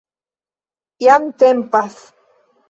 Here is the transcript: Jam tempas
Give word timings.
Jam 1.03 1.29
tempas 1.37 1.93